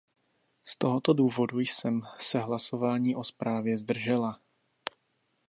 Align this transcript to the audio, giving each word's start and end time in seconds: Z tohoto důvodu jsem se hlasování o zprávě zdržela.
Z 0.65 0.77
tohoto 0.77 1.13
důvodu 1.13 1.59
jsem 1.59 2.01
se 2.19 2.39
hlasování 2.39 3.15
o 3.15 3.23
zprávě 3.23 3.77
zdržela. 3.77 4.39